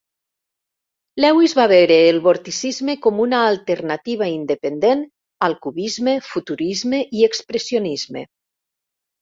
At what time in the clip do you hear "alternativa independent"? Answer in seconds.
3.51-5.05